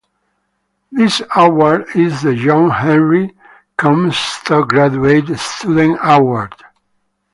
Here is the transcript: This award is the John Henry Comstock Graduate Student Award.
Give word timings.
This 0.91 1.21
award 1.35 1.85
is 1.95 2.23
the 2.23 2.33
John 2.33 2.71
Henry 2.71 3.35
Comstock 3.77 4.67
Graduate 4.69 5.37
Student 5.37 5.99
Award. 6.01 6.55